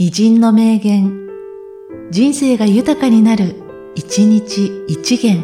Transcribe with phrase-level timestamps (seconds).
[0.00, 1.26] 偉人の名言、
[2.12, 3.56] 人生が豊かになる、
[3.96, 5.42] 一日一元。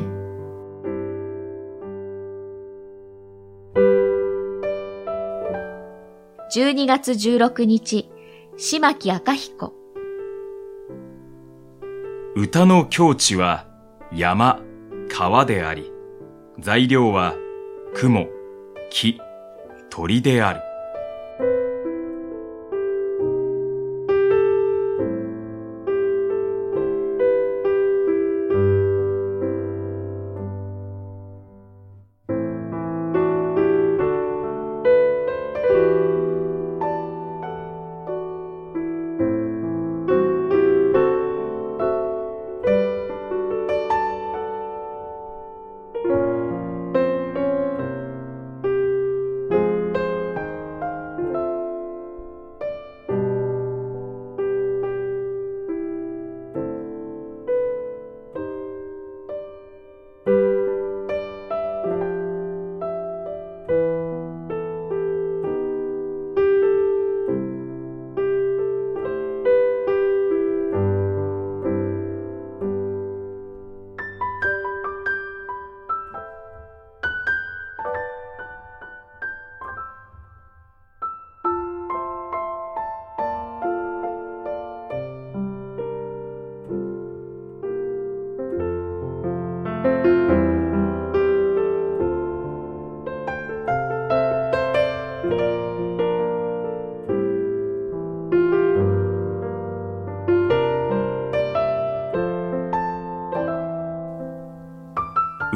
[6.55, 8.09] 12月16日、
[8.57, 9.73] 島木赤彦。
[12.37, 13.67] 歌の境地は
[14.13, 14.61] 山、
[15.09, 15.91] 川であり、
[16.61, 17.35] 材料は
[17.97, 18.29] 雲、
[18.89, 19.19] 木、
[19.91, 20.64] 鳥である。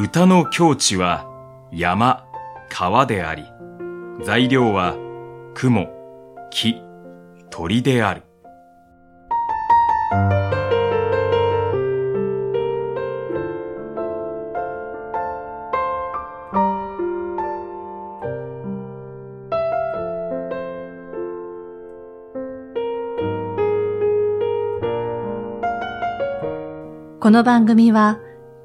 [0.01, 1.27] 歌の境地は
[1.73, 2.25] 山、
[2.71, 3.43] 川であり、
[4.25, 4.95] 材料は
[5.55, 5.89] 雲、
[6.53, 6.81] 木、
[7.51, 8.23] 鳥である。
[27.19, 28.21] この番組は、